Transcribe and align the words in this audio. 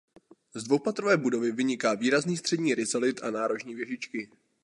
Z 0.55 0.63
dvoupatrové 0.63 1.17
budovy 1.17 1.51
vyniká 1.51 1.93
výrazný 1.93 2.37
střední 2.37 2.75
rizalit 2.75 3.23
a 3.23 3.31
nárožní 3.31 3.75
věžičky. 3.75 4.29